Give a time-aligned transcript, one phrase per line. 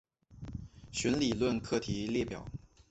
[0.91, 2.43] 弦理论课题列表。